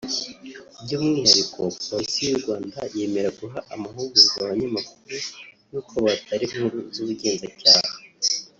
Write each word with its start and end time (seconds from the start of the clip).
by’umwihariko 0.83 1.59
Polisi 1.87 2.19
y’u 2.29 2.39
Rwanda 2.41 2.79
yemera 2.95 3.29
guha 3.39 3.59
amahugurwa 3.73 4.37
abanyamakuru 4.43 5.15
y’uko 5.71 5.93
batara 6.05 6.41
inkuru 6.47 6.77
z’ubugenzacyaha 6.95 7.91